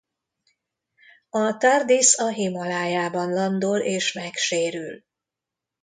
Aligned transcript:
A 1.29 1.57
Tardis 1.57 2.15
a 2.17 2.27
Himalájában 2.27 3.33
landol 3.33 3.79
és 3.79 4.13
megsérül. 4.13 5.03